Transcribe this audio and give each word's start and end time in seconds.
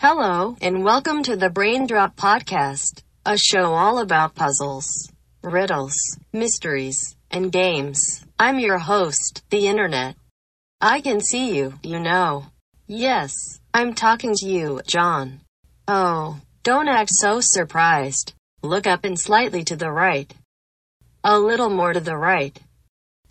Hello, 0.00 0.56
and 0.60 0.84
welcome 0.84 1.24
to 1.24 1.34
the 1.34 1.50
Brain 1.50 1.88
Drop 1.88 2.14
Podcast, 2.14 3.02
a 3.26 3.36
show 3.36 3.74
all 3.74 3.98
about 3.98 4.36
puzzles, 4.36 5.10
riddles, 5.42 5.92
mysteries, 6.32 7.16
and 7.32 7.50
games. 7.50 8.24
I'm 8.38 8.60
your 8.60 8.78
host, 8.78 9.42
the 9.50 9.66
Internet. 9.66 10.14
I 10.80 11.00
can 11.00 11.20
see 11.20 11.56
you, 11.56 11.80
you 11.82 11.98
know. 11.98 12.46
Yes, 12.86 13.32
I'm 13.74 13.92
talking 13.92 14.36
to 14.36 14.46
you, 14.46 14.82
John. 14.86 15.40
Oh, 15.88 16.38
don't 16.62 16.86
act 16.86 17.10
so 17.10 17.40
surprised. 17.40 18.34
Look 18.62 18.86
up 18.86 19.04
and 19.04 19.18
slightly 19.18 19.64
to 19.64 19.74
the 19.74 19.90
right. 19.90 20.32
A 21.24 21.40
little 21.40 21.70
more 21.70 21.92
to 21.92 21.98
the 21.98 22.16
right. 22.16 22.56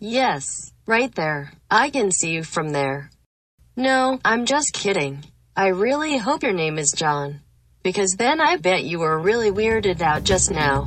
Yes, 0.00 0.44
right 0.84 1.14
there. 1.14 1.50
I 1.70 1.88
can 1.88 2.12
see 2.12 2.32
you 2.32 2.44
from 2.44 2.72
there. 2.72 3.08
No, 3.74 4.20
I'm 4.22 4.44
just 4.44 4.74
kidding. 4.74 5.24
I 5.58 5.70
really 5.70 6.16
hope 6.16 6.44
your 6.44 6.52
name 6.52 6.78
is 6.78 6.92
John. 6.92 7.40
Because 7.82 8.12
then 8.12 8.40
I 8.40 8.58
bet 8.58 8.84
you 8.84 9.00
were 9.00 9.18
really 9.18 9.50
weirded 9.50 10.00
out 10.00 10.22
just 10.22 10.52
now. 10.52 10.84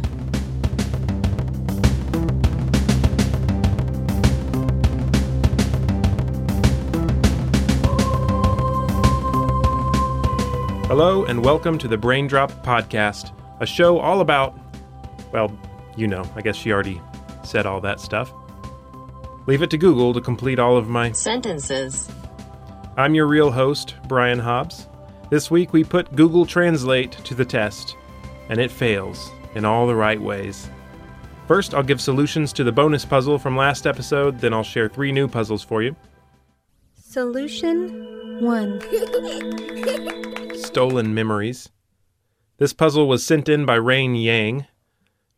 Hello, 10.88 11.26
and 11.26 11.44
welcome 11.44 11.78
to 11.78 11.90
the 11.90 11.98
Brain 11.98 12.28
Drop 12.28 12.52
Podcast, 12.64 13.34
a 13.60 13.66
show 13.66 14.00
all 14.00 14.22
about, 14.22 14.58
well, 15.34 15.52
you 15.98 16.08
know, 16.08 16.24
I 16.34 16.42
guess 16.42 16.56
she 16.56 16.72
already 16.72 17.02
said 17.44 17.66
all 17.66 17.82
that 17.82 18.00
stuff. 18.00 18.32
Leave 19.48 19.64
it 19.64 19.70
to 19.72 19.78
Google 19.78 20.14
to 20.14 20.22
complete 20.22 20.60
all 20.60 20.78
of 20.78 20.88
my. 20.88 21.12
Sentences. 21.12 22.10
I'm 22.98 23.16
your 23.16 23.26
real 23.26 23.52
host, 23.52 23.96
Brian 24.10 24.38
Hobbs. 24.38 24.90
This 25.30 25.50
week 25.50 25.72
we 25.72 25.82
put 25.82 26.14
Google 26.14 26.46
Translate 26.46 27.14
to 27.24 27.34
the 27.34 27.46
test, 27.46 27.96
and 28.50 28.60
it 28.60 28.70
fails 28.70 29.32
in 29.56 29.64
all 29.64 29.88
the 29.88 29.96
right 29.96 30.22
ways. 30.22 30.70
First, 31.48 31.74
I'll 31.74 31.84
give 31.84 32.02
solutions 32.02 32.52
to 32.52 32.66
the 32.66 32.72
bonus 32.74 33.06
puzzle 33.06 33.40
from 33.40 33.56
last 33.56 33.88
episode, 33.88 34.40
then 34.40 34.54
I'll 34.54 34.62
share 34.62 34.90
three 34.90 35.14
new 35.14 35.30
puzzles 35.30 35.64
for 35.64 35.82
you. 35.82 35.96
Solution 36.96 38.42
1. 38.42 38.82
Stolen 40.58 41.14
Memories. 41.14 41.70
This 42.58 42.74
puzzle 42.74 43.08
was 43.08 43.26
sent 43.26 43.48
in 43.48 43.66
by 43.66 43.76
Rain 43.76 44.16
Yang. 44.16 44.66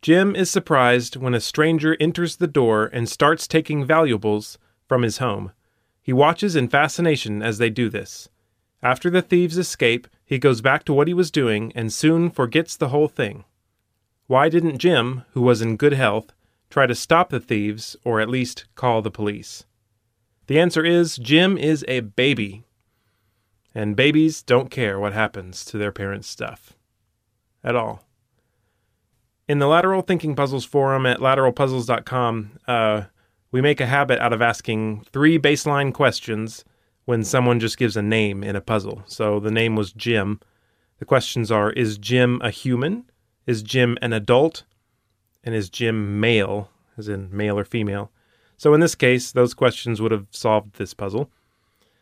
Jim 0.02 0.34
is 0.34 0.50
surprised 0.50 1.14
when 1.14 1.34
a 1.34 1.40
stranger 1.40 1.96
enters 2.00 2.34
the 2.36 2.48
door 2.48 2.86
and 2.92 3.08
starts 3.08 3.46
taking 3.46 3.84
valuables 3.84 4.58
from 4.88 5.02
his 5.02 5.18
home. 5.18 5.52
He 6.04 6.12
watches 6.12 6.54
in 6.54 6.68
fascination 6.68 7.42
as 7.42 7.56
they 7.56 7.70
do 7.70 7.88
this. 7.88 8.28
After 8.82 9.08
the 9.08 9.22
thieves 9.22 9.56
escape, 9.56 10.06
he 10.22 10.38
goes 10.38 10.60
back 10.60 10.84
to 10.84 10.92
what 10.92 11.08
he 11.08 11.14
was 11.14 11.30
doing 11.30 11.72
and 11.74 11.90
soon 11.90 12.28
forgets 12.30 12.76
the 12.76 12.90
whole 12.90 13.08
thing. 13.08 13.44
Why 14.26 14.50
didn't 14.50 14.76
Jim, 14.76 15.22
who 15.32 15.40
was 15.40 15.62
in 15.62 15.78
good 15.78 15.94
health, 15.94 16.34
try 16.68 16.86
to 16.86 16.94
stop 16.94 17.30
the 17.30 17.40
thieves 17.40 17.96
or 18.04 18.20
at 18.20 18.28
least 18.28 18.66
call 18.74 19.00
the 19.00 19.10
police? 19.10 19.64
The 20.46 20.60
answer 20.60 20.84
is 20.84 21.16
Jim 21.16 21.56
is 21.56 21.86
a 21.88 22.00
baby. 22.00 22.64
And 23.74 23.96
babies 23.96 24.42
don't 24.42 24.70
care 24.70 25.00
what 25.00 25.14
happens 25.14 25.64
to 25.64 25.78
their 25.78 25.90
parents' 25.90 26.28
stuff. 26.28 26.74
At 27.64 27.76
all. 27.76 28.04
In 29.48 29.58
the 29.58 29.68
Lateral 29.68 30.02
Thinking 30.02 30.36
Puzzles 30.36 30.66
forum 30.66 31.06
at 31.06 31.20
lateralpuzzles.com, 31.20 32.58
uh, 32.68 33.04
we 33.54 33.60
make 33.60 33.80
a 33.80 33.86
habit 33.86 34.18
out 34.18 34.32
of 34.32 34.42
asking 34.42 35.06
three 35.12 35.38
baseline 35.38 35.94
questions 35.94 36.64
when 37.04 37.22
someone 37.22 37.60
just 37.60 37.78
gives 37.78 37.96
a 37.96 38.02
name 38.02 38.42
in 38.42 38.56
a 38.56 38.60
puzzle. 38.60 39.04
So 39.06 39.38
the 39.38 39.52
name 39.52 39.76
was 39.76 39.92
Jim. 39.92 40.40
The 40.98 41.04
questions 41.04 41.52
are 41.52 41.70
Is 41.70 41.96
Jim 41.96 42.40
a 42.42 42.50
human? 42.50 43.04
Is 43.46 43.62
Jim 43.62 43.96
an 44.02 44.12
adult? 44.12 44.64
And 45.44 45.54
is 45.54 45.70
Jim 45.70 46.18
male, 46.18 46.68
as 46.98 47.06
in 47.06 47.28
male 47.30 47.56
or 47.56 47.64
female? 47.64 48.10
So 48.56 48.74
in 48.74 48.80
this 48.80 48.96
case, 48.96 49.30
those 49.30 49.54
questions 49.54 50.02
would 50.02 50.10
have 50.10 50.26
solved 50.32 50.74
this 50.74 50.92
puzzle. 50.92 51.30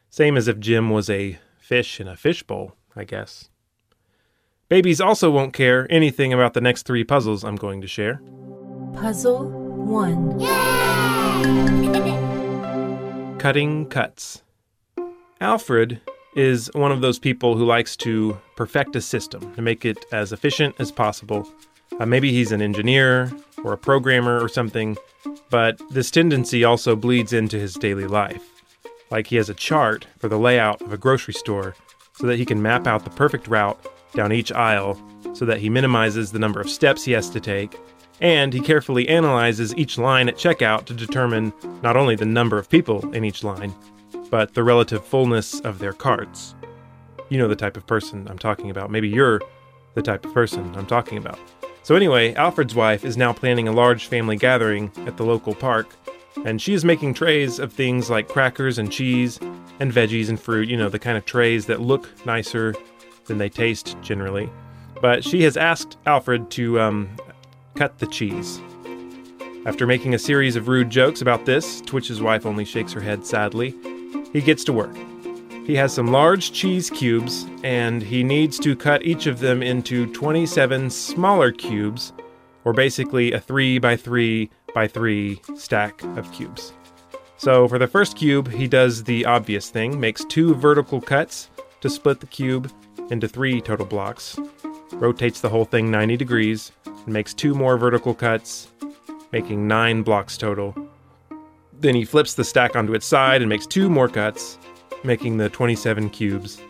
Same 0.08 0.38
as 0.38 0.48
if 0.48 0.58
Jim 0.58 0.88
was 0.88 1.10
a 1.10 1.38
fish 1.58 2.00
in 2.00 2.08
a 2.08 2.16
fishbowl, 2.16 2.76
I 2.96 3.04
guess. 3.04 3.50
Babies 4.70 5.02
also 5.02 5.30
won't 5.30 5.52
care 5.52 5.86
anything 5.90 6.32
about 6.32 6.54
the 6.54 6.62
next 6.62 6.86
three 6.86 7.04
puzzles 7.04 7.44
I'm 7.44 7.56
going 7.56 7.82
to 7.82 7.86
share. 7.86 8.22
Puzzle 8.94 9.50
1. 9.50 10.91
Cutting 13.38 13.86
cuts. 13.86 14.42
Alfred 15.40 16.00
is 16.36 16.70
one 16.74 16.92
of 16.92 17.00
those 17.00 17.18
people 17.18 17.56
who 17.56 17.64
likes 17.64 17.96
to 17.96 18.38
perfect 18.56 18.96
a 18.96 19.00
system 19.00 19.52
to 19.54 19.60
make 19.60 19.84
it 19.84 20.04
as 20.12 20.32
efficient 20.32 20.74
as 20.78 20.92
possible. 20.92 21.46
Uh, 21.98 22.06
maybe 22.06 22.32
he's 22.32 22.52
an 22.52 22.62
engineer 22.62 23.30
or 23.64 23.72
a 23.72 23.78
programmer 23.78 24.40
or 24.40 24.48
something, 24.48 24.96
but 25.50 25.80
this 25.90 26.10
tendency 26.10 26.64
also 26.64 26.96
bleeds 26.96 27.32
into 27.32 27.58
his 27.58 27.74
daily 27.74 28.06
life. 28.06 28.48
Like 29.10 29.26
he 29.26 29.36
has 29.36 29.50
a 29.50 29.54
chart 29.54 30.06
for 30.18 30.28
the 30.28 30.38
layout 30.38 30.80
of 30.80 30.92
a 30.92 30.96
grocery 30.96 31.34
store 31.34 31.74
so 32.14 32.26
that 32.26 32.38
he 32.38 32.46
can 32.46 32.62
map 32.62 32.86
out 32.86 33.04
the 33.04 33.10
perfect 33.10 33.48
route 33.48 33.78
down 34.14 34.32
each 34.32 34.52
aisle 34.52 35.00
so 35.34 35.44
that 35.44 35.58
he 35.58 35.68
minimizes 35.68 36.32
the 36.32 36.38
number 36.38 36.60
of 36.60 36.70
steps 36.70 37.04
he 37.04 37.12
has 37.12 37.28
to 37.30 37.40
take. 37.40 37.78
And 38.22 38.52
he 38.52 38.60
carefully 38.60 39.08
analyzes 39.08 39.74
each 39.76 39.98
line 39.98 40.28
at 40.28 40.36
checkout 40.36 40.84
to 40.84 40.94
determine 40.94 41.52
not 41.82 41.96
only 41.96 42.14
the 42.14 42.24
number 42.24 42.56
of 42.56 42.70
people 42.70 43.12
in 43.12 43.24
each 43.24 43.42
line, 43.42 43.74
but 44.30 44.54
the 44.54 44.62
relative 44.62 45.04
fullness 45.04 45.58
of 45.60 45.80
their 45.80 45.92
carts. 45.92 46.54
You 47.30 47.38
know 47.38 47.48
the 47.48 47.56
type 47.56 47.76
of 47.76 47.84
person 47.84 48.28
I'm 48.28 48.38
talking 48.38 48.70
about. 48.70 48.92
Maybe 48.92 49.08
you're 49.08 49.42
the 49.94 50.02
type 50.02 50.24
of 50.24 50.32
person 50.32 50.72
I'm 50.76 50.86
talking 50.86 51.18
about. 51.18 51.38
So, 51.82 51.96
anyway, 51.96 52.32
Alfred's 52.34 52.76
wife 52.76 53.04
is 53.04 53.16
now 53.16 53.32
planning 53.32 53.66
a 53.66 53.72
large 53.72 54.06
family 54.06 54.36
gathering 54.36 54.92
at 55.04 55.16
the 55.16 55.24
local 55.24 55.52
park, 55.52 55.92
and 56.44 56.62
she 56.62 56.74
is 56.74 56.84
making 56.84 57.14
trays 57.14 57.58
of 57.58 57.72
things 57.72 58.08
like 58.08 58.28
crackers 58.28 58.78
and 58.78 58.92
cheese 58.92 59.40
and 59.80 59.92
veggies 59.92 60.28
and 60.28 60.38
fruit, 60.38 60.68
you 60.68 60.76
know, 60.76 60.88
the 60.88 60.98
kind 61.00 61.18
of 61.18 61.24
trays 61.24 61.66
that 61.66 61.80
look 61.80 62.08
nicer 62.24 62.72
than 63.24 63.38
they 63.38 63.48
taste 63.48 63.96
generally. 64.00 64.48
But 65.00 65.24
she 65.24 65.42
has 65.42 65.56
asked 65.56 65.98
Alfred 66.06 66.50
to 66.52 66.78
um, 66.78 67.10
cut 67.82 67.98
the 67.98 68.06
cheese. 68.06 68.60
After 69.66 69.88
making 69.88 70.14
a 70.14 70.18
series 70.18 70.54
of 70.54 70.68
rude 70.68 70.88
jokes 70.88 71.20
about 71.20 71.46
this, 71.46 71.80
Twitch's 71.80 72.22
wife 72.22 72.46
only 72.46 72.64
shakes 72.64 72.92
her 72.92 73.00
head 73.00 73.26
sadly, 73.26 73.74
he 74.32 74.40
gets 74.40 74.62
to 74.64 74.72
work. 74.72 74.94
He 75.66 75.74
has 75.74 75.92
some 75.92 76.12
large 76.12 76.52
cheese 76.52 76.88
cubes, 76.90 77.44
and 77.64 78.00
he 78.00 78.22
needs 78.22 78.60
to 78.60 78.76
cut 78.76 79.02
each 79.02 79.26
of 79.26 79.40
them 79.40 79.64
into 79.64 80.06
27 80.12 80.90
smaller 80.90 81.50
cubes, 81.50 82.12
or 82.64 82.72
basically 82.72 83.32
a 83.32 83.40
3 83.40 83.80
by 83.80 83.96
3 83.96 84.48
by 84.72 84.86
3 84.86 85.40
stack 85.56 86.04
of 86.16 86.30
cubes. 86.30 86.72
So 87.36 87.66
for 87.66 87.80
the 87.80 87.88
first 87.88 88.16
cube, 88.16 88.48
he 88.52 88.68
does 88.68 89.02
the 89.02 89.24
obvious 89.24 89.70
thing, 89.70 89.98
makes 89.98 90.24
two 90.26 90.54
vertical 90.54 91.00
cuts 91.00 91.50
to 91.80 91.90
split 91.90 92.20
the 92.20 92.28
cube 92.28 92.70
into 93.10 93.26
three 93.26 93.60
total 93.60 93.86
blocks, 93.86 94.38
rotates 94.92 95.40
the 95.40 95.48
whole 95.48 95.64
thing 95.64 95.90
90 95.90 96.16
degrees, 96.16 96.72
and 96.84 97.08
makes 97.08 97.34
two 97.34 97.54
more 97.54 97.76
vertical 97.76 98.14
cuts, 98.14 98.68
making 99.32 99.66
nine 99.66 100.02
blocks 100.02 100.36
total. 100.36 100.74
Then 101.80 101.94
he 101.94 102.04
flips 102.04 102.34
the 102.34 102.44
stack 102.44 102.76
onto 102.76 102.94
its 102.94 103.06
side 103.06 103.42
and 103.42 103.48
makes 103.48 103.66
two 103.66 103.88
more 103.88 104.08
cuts, 104.08 104.58
making 105.04 105.36
the 105.36 105.48
27 105.48 106.10
cubes. 106.10 106.60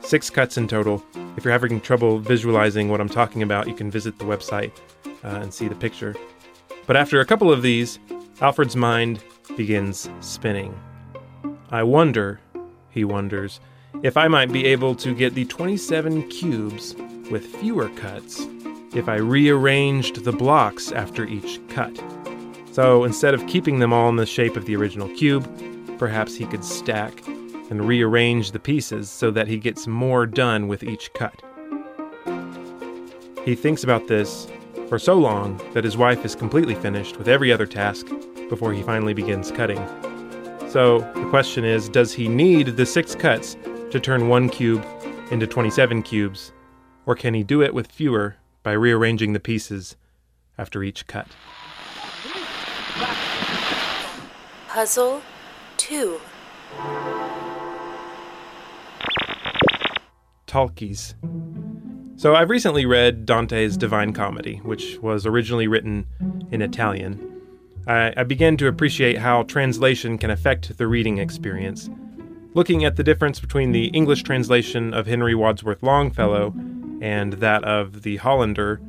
Six 0.00 0.30
cuts 0.30 0.56
in 0.56 0.66
total. 0.66 1.04
If 1.36 1.44
you're 1.44 1.52
having 1.52 1.80
trouble 1.80 2.18
visualizing 2.18 2.88
what 2.88 3.00
I'm 3.00 3.08
talking 3.08 3.42
about, 3.42 3.68
you 3.68 3.74
can 3.74 3.90
visit 3.90 4.18
the 4.18 4.24
website 4.24 4.72
uh, 5.24 5.40
and 5.40 5.52
see 5.52 5.68
the 5.68 5.74
picture. 5.74 6.14
But 6.86 6.96
after 6.96 7.20
a 7.20 7.26
couple 7.26 7.52
of 7.52 7.62
these, 7.62 7.98
Alfred's 8.40 8.76
mind 8.76 9.22
begins 9.56 10.08
spinning. 10.20 10.78
I 11.70 11.82
wonder, 11.82 12.40
he 12.90 13.04
wonders, 13.04 13.60
if 14.02 14.16
I 14.16 14.26
might 14.28 14.52
be 14.52 14.66
able 14.66 14.94
to 14.96 15.14
get 15.14 15.34
the 15.34 15.44
27 15.44 16.28
cubes 16.28 16.94
with 17.32 17.46
fewer 17.56 17.88
cuts 17.96 18.46
if 18.94 19.08
I 19.08 19.16
rearranged 19.16 20.22
the 20.22 20.32
blocks 20.32 20.92
after 20.92 21.24
each 21.24 21.58
cut. 21.68 21.98
So 22.72 23.04
instead 23.04 23.32
of 23.32 23.46
keeping 23.46 23.78
them 23.78 23.92
all 23.92 24.08
in 24.10 24.16
the 24.16 24.26
shape 24.26 24.54
of 24.54 24.66
the 24.66 24.76
original 24.76 25.08
cube, 25.16 25.48
perhaps 25.98 26.36
he 26.36 26.46
could 26.46 26.64
stack 26.64 27.26
and 27.26 27.88
rearrange 27.88 28.52
the 28.52 28.58
pieces 28.60 29.10
so 29.10 29.30
that 29.30 29.48
he 29.48 29.56
gets 29.56 29.86
more 29.86 30.26
done 30.26 30.68
with 30.68 30.82
each 30.82 31.12
cut. 31.14 31.42
He 33.46 33.54
thinks 33.54 33.82
about 33.82 34.08
this 34.08 34.46
for 34.88 34.98
so 34.98 35.14
long 35.14 35.58
that 35.72 35.84
his 35.84 35.96
wife 35.96 36.24
is 36.26 36.34
completely 36.34 36.74
finished 36.74 37.16
with 37.16 37.28
every 37.28 37.50
other 37.50 37.66
task 37.66 38.06
before 38.50 38.74
he 38.74 38.82
finally 38.82 39.14
begins 39.14 39.50
cutting. 39.50 39.84
So 40.68 40.98
the 41.14 41.26
question 41.30 41.64
is 41.64 41.88
does 41.88 42.12
he 42.12 42.28
need 42.28 42.76
the 42.76 42.84
six 42.84 43.14
cuts 43.14 43.56
to 43.90 43.98
turn 43.98 44.28
one 44.28 44.50
cube 44.50 44.84
into 45.30 45.46
27 45.46 46.02
cubes, 46.02 46.52
or 47.06 47.14
can 47.14 47.34
he 47.34 47.42
do 47.42 47.62
it 47.62 47.74
with 47.74 47.90
fewer 47.90 48.36
by 48.62 48.72
rearranging 48.72 49.32
the 49.32 49.40
pieces 49.40 49.96
after 50.56 50.82
each 50.82 51.06
cut? 51.06 51.28
Puzzle 54.68 55.22
2. 55.76 56.20
talkies. 60.52 61.14
So 62.16 62.34
I've 62.34 62.50
recently 62.50 62.84
read 62.84 63.24
Dante's 63.24 63.74
Divine 63.78 64.12
Comedy, 64.12 64.56
which 64.56 64.98
was 64.98 65.24
originally 65.24 65.66
written 65.66 66.06
in 66.50 66.60
Italian. 66.60 67.40
I, 67.86 68.12
I 68.18 68.24
began 68.24 68.58
to 68.58 68.66
appreciate 68.66 69.16
how 69.16 69.44
translation 69.44 70.18
can 70.18 70.30
affect 70.30 70.76
the 70.76 70.86
reading 70.86 71.16
experience. 71.16 71.88
Looking 72.52 72.84
at 72.84 72.96
the 72.96 73.02
difference 73.02 73.40
between 73.40 73.72
the 73.72 73.86
English 73.86 74.24
translation 74.24 74.92
of 74.92 75.06
Henry 75.06 75.34
Wadsworth 75.34 75.82
Longfellow 75.82 76.54
and 77.02 77.34
that 77.34 77.64
of 77.64 78.02
the 78.02 78.16
Hollander 78.18 78.80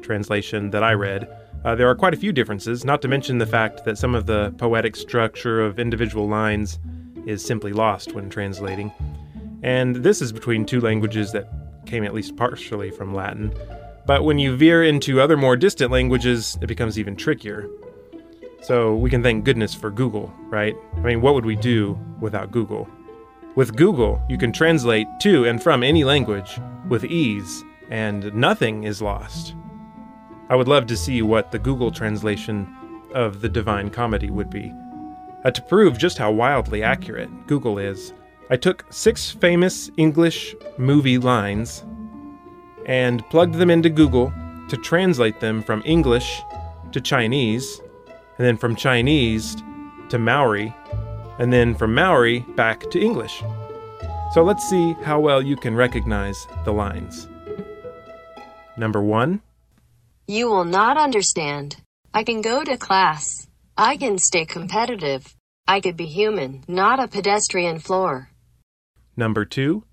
translation 0.00 0.70
that 0.70 0.84
I 0.84 0.92
read, 0.92 1.28
uh, 1.64 1.74
there 1.74 1.88
are 1.88 1.96
quite 1.96 2.14
a 2.14 2.16
few 2.16 2.32
differences, 2.32 2.84
not 2.84 3.02
to 3.02 3.08
mention 3.08 3.38
the 3.38 3.46
fact 3.46 3.84
that 3.84 3.98
some 3.98 4.14
of 4.14 4.26
the 4.26 4.54
poetic 4.56 4.94
structure 4.94 5.60
of 5.60 5.80
individual 5.80 6.28
lines 6.28 6.78
is 7.26 7.44
simply 7.44 7.72
lost 7.72 8.12
when 8.12 8.30
translating. 8.30 8.92
And 9.64 9.96
this 9.96 10.22
is 10.22 10.30
between 10.30 10.64
two 10.64 10.80
languages 10.80 11.32
that 11.32 11.50
came 11.86 12.04
at 12.04 12.14
least 12.14 12.36
partially 12.36 12.92
from 12.92 13.12
Latin. 13.12 13.52
But 14.06 14.22
when 14.22 14.38
you 14.38 14.56
veer 14.56 14.84
into 14.84 15.20
other 15.20 15.36
more 15.36 15.56
distant 15.56 15.90
languages, 15.90 16.56
it 16.62 16.68
becomes 16.68 17.00
even 17.00 17.16
trickier. 17.16 17.68
So 18.62 18.94
we 18.94 19.10
can 19.10 19.24
thank 19.24 19.44
goodness 19.44 19.74
for 19.74 19.90
Google, 19.90 20.32
right? 20.44 20.76
I 20.94 21.00
mean, 21.00 21.20
what 21.20 21.34
would 21.34 21.44
we 21.44 21.56
do 21.56 21.98
without 22.20 22.52
Google? 22.52 22.88
With 23.56 23.74
Google, 23.74 24.20
you 24.28 24.36
can 24.36 24.52
translate 24.52 25.08
to 25.20 25.46
and 25.46 25.62
from 25.62 25.82
any 25.82 26.04
language 26.04 26.60
with 26.90 27.06
ease, 27.06 27.64
and 27.88 28.34
nothing 28.34 28.84
is 28.84 29.00
lost. 29.00 29.54
I 30.50 30.56
would 30.56 30.68
love 30.68 30.86
to 30.88 30.96
see 30.96 31.22
what 31.22 31.50
the 31.50 31.58
Google 31.58 31.90
translation 31.90 32.68
of 33.14 33.40
the 33.40 33.48
Divine 33.48 33.88
Comedy 33.88 34.28
would 34.28 34.50
be. 34.50 34.74
Uh, 35.42 35.50
to 35.52 35.62
prove 35.62 35.96
just 35.96 36.18
how 36.18 36.30
wildly 36.32 36.82
accurate 36.82 37.30
Google 37.46 37.78
is, 37.78 38.12
I 38.50 38.56
took 38.56 38.84
six 38.90 39.30
famous 39.30 39.90
English 39.96 40.54
movie 40.76 41.16
lines 41.16 41.82
and 42.84 43.26
plugged 43.30 43.54
them 43.54 43.70
into 43.70 43.88
Google 43.88 44.34
to 44.68 44.76
translate 44.76 45.40
them 45.40 45.62
from 45.62 45.82
English 45.86 46.42
to 46.92 47.00
Chinese, 47.00 47.80
and 48.36 48.46
then 48.46 48.58
from 48.58 48.76
Chinese 48.76 49.56
to 50.10 50.18
Maori, 50.18 50.74
and 51.38 51.52
then 51.52 51.74
from 51.74 51.94
Maori 51.94 52.40
back 52.56 52.90
to 52.90 53.00
English. 53.00 53.42
So 54.32 54.42
let's 54.42 54.68
see 54.68 54.94
how 55.02 55.20
well 55.20 55.40
you 55.40 55.56
can 55.56 55.74
recognize 55.74 56.46
the 56.64 56.72
lines. 56.72 57.28
Number 58.76 59.02
one 59.02 59.40
You 60.26 60.48
will 60.48 60.64
not 60.64 60.96
understand. 60.96 61.76
I 62.12 62.24
can 62.24 62.42
go 62.42 62.64
to 62.64 62.76
class. 62.76 63.46
I 63.76 63.96
can 63.96 64.18
stay 64.18 64.44
competitive. 64.44 65.34
I 65.68 65.80
could 65.80 65.96
be 65.96 66.06
human, 66.06 66.64
not 66.68 67.00
a 67.00 67.08
pedestrian 67.08 67.78
floor. 67.78 68.30
Number 69.16 69.44
two 69.44 69.84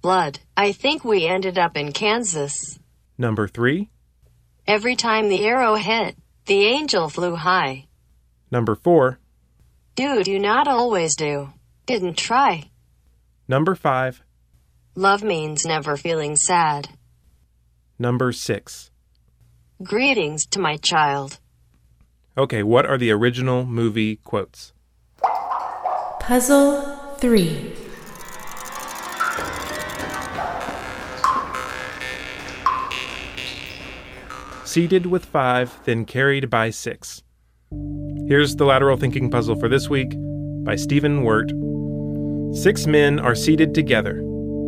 Blood. 0.00 0.40
I 0.56 0.72
think 0.72 1.04
we 1.04 1.26
ended 1.26 1.58
up 1.58 1.76
in 1.76 1.92
Kansas. 1.92 2.78
Number 3.16 3.46
three 3.46 3.90
Every 4.66 4.96
time 4.96 5.28
the 5.28 5.44
arrow 5.44 5.74
hit, 5.74 6.16
the 6.46 6.64
angel 6.66 7.08
flew 7.08 7.36
high. 7.36 7.86
Number 8.50 8.74
four 8.74 9.18
Do 9.94 10.22
do 10.24 10.38
not 10.38 10.68
always 10.68 11.14
do. 11.16 11.52
Didn't 11.84 12.16
try. 12.16 12.70
Number 13.46 13.74
five 13.74 14.22
Love 14.94 15.22
means 15.22 15.66
never 15.66 15.96
feeling 15.96 16.36
sad. 16.36 16.88
Number 17.98 18.32
six 18.32 18.90
Greetings 19.82 20.46
to 20.46 20.60
my 20.60 20.76
child. 20.76 21.40
Okay, 22.38 22.62
what 22.62 22.86
are 22.86 22.96
the 22.96 23.10
original 23.10 23.66
movie 23.66 24.16
quotes? 24.16 24.72
Puzzle 26.20 26.82
3. 27.18 27.74
Seated 34.64 35.04
with 35.04 35.26
five, 35.26 35.78
then 35.84 36.06
carried 36.06 36.48
by 36.48 36.70
six. 36.70 37.22
Here's 38.28 38.54
the 38.56 38.64
lateral 38.64 38.96
thinking 38.96 39.30
puzzle 39.30 39.56
for 39.56 39.68
this 39.68 39.90
week 39.90 40.14
by 40.64 40.76
Stephen 40.76 41.24
Wirt. 41.24 41.50
Six 42.56 42.86
men 42.86 43.18
are 43.18 43.34
seated 43.34 43.74
together. 43.74 44.18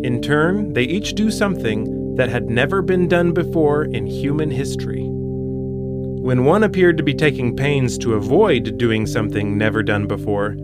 In 0.02 0.20
turn, 0.20 0.72
they 0.72 0.82
each 0.82 1.14
do 1.14 1.30
something 1.30 2.16
that 2.16 2.28
had 2.28 2.50
never 2.50 2.82
been 2.82 3.06
done 3.06 3.32
before 3.32 3.84
in 3.84 4.06
human 4.06 4.50
history. 4.50 5.04
When 5.04 6.44
one 6.44 6.64
appeared 6.64 6.96
to 6.96 7.04
be 7.04 7.14
taking 7.14 7.54
pains 7.54 7.96
to 7.98 8.14
avoid 8.14 8.76
doing 8.76 9.06
something 9.06 9.56
never 9.56 9.82
done 9.82 10.06
before, 10.06 10.56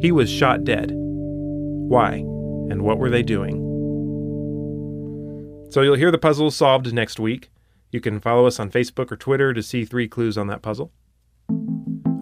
he 0.00 0.12
was 0.12 0.28
shot 0.28 0.64
dead. 0.64 0.92
Why? 0.92 2.16
And 2.70 2.82
what 2.82 2.98
were 2.98 3.10
they 3.10 3.22
doing? 3.22 3.56
So 5.70 5.80
you'll 5.80 5.96
hear 5.96 6.10
the 6.10 6.18
puzzle 6.18 6.50
solved 6.50 6.92
next 6.92 7.18
week. 7.18 7.50
You 7.90 8.00
can 8.00 8.20
follow 8.20 8.46
us 8.46 8.60
on 8.60 8.70
Facebook 8.70 9.10
or 9.10 9.16
Twitter 9.16 9.54
to 9.54 9.62
see 9.62 9.84
three 9.84 10.08
clues 10.08 10.36
on 10.36 10.48
that 10.48 10.62
puzzle. 10.62 10.92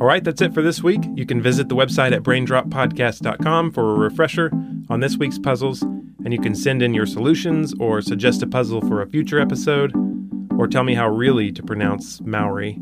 All 0.03 0.09
right, 0.09 0.25
that's 0.25 0.43
it 0.43 0.53
for 0.53 0.63
this 0.63 0.83
week. 0.83 1.01
You 1.15 1.25
can 1.25 1.41
visit 1.41 1.69
the 1.69 1.77
website 1.77 2.11
at 2.11 2.25
braindroppodcast.com 2.25 3.71
for 3.71 3.89
a 3.89 3.95
refresher 3.95 4.51
on 4.91 4.99
this 4.99 5.17
week's 5.17 5.39
puzzles, 5.39 5.83
and 5.83 6.33
you 6.33 6.41
can 6.41 6.57
send 6.57 6.83
in 6.83 6.93
your 6.93 7.07
solutions 7.07 7.73
or 7.79 8.03
suggest 8.03 8.43
a 8.43 8.49
puzzle 8.49 8.81
for 8.81 9.01
a 9.01 9.07
future 9.07 9.39
episode, 9.39 9.93
or 10.59 10.67
tell 10.67 10.83
me 10.83 10.97
how 10.97 11.07
really 11.07 11.53
to 11.53 11.63
pronounce 11.63 12.21
Maori 12.23 12.79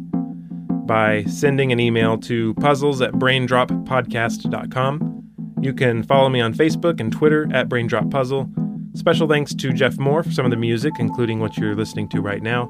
by 0.87 1.25
sending 1.25 1.73
an 1.73 1.79
email 1.79 2.17
to 2.17 2.55
puzzles 2.55 3.03
at 3.03 3.13
braindroppodcast.com. 3.13 5.23
You 5.61 5.75
can 5.75 6.03
follow 6.03 6.31
me 6.31 6.41
on 6.41 6.55
Facebook 6.55 7.01
and 7.01 7.13
Twitter 7.13 7.47
at 7.53 7.69
braindroppuzzle. 7.69 8.97
Special 8.97 9.29
thanks 9.29 9.55
to 9.57 9.75
Jeff 9.75 9.99
Moore 9.99 10.23
for 10.23 10.33
some 10.33 10.47
of 10.47 10.51
the 10.51 10.57
music, 10.57 10.95
including 10.99 11.39
what 11.39 11.59
you're 11.59 11.77
listening 11.77 12.09
to 12.09 12.23
right 12.23 12.43
now. 12.43 12.67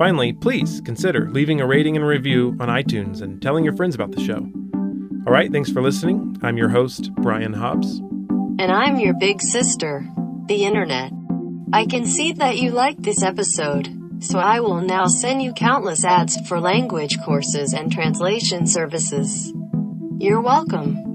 Finally, 0.00 0.32
please 0.32 0.80
consider 0.80 1.28
leaving 1.28 1.60
a 1.60 1.66
rating 1.66 1.94
and 1.94 2.06
review 2.06 2.56
on 2.58 2.68
iTunes 2.68 3.20
and 3.20 3.42
telling 3.42 3.64
your 3.64 3.76
friends 3.76 3.94
about 3.94 4.10
the 4.12 4.24
show. 4.24 4.50
All 5.26 5.32
right, 5.34 5.52
thanks 5.52 5.70
for 5.70 5.82
listening. 5.82 6.38
I'm 6.42 6.56
your 6.56 6.70
host, 6.70 7.14
Brian 7.16 7.52
Hobbs. 7.52 7.98
And 7.98 8.72
I'm 8.72 8.98
your 8.98 9.12
big 9.12 9.42
sister, 9.42 10.08
the 10.46 10.64
internet. 10.64 11.12
I 11.74 11.84
can 11.84 12.06
see 12.06 12.32
that 12.32 12.56
you 12.56 12.70
liked 12.70 13.02
this 13.02 13.22
episode, 13.22 14.24
so 14.24 14.38
I 14.38 14.60
will 14.60 14.80
now 14.80 15.06
send 15.06 15.42
you 15.42 15.52
countless 15.52 16.02
ads 16.02 16.48
for 16.48 16.60
language 16.60 17.20
courses 17.20 17.74
and 17.74 17.92
translation 17.92 18.66
services. 18.66 19.52
You're 20.18 20.40
welcome. 20.40 21.09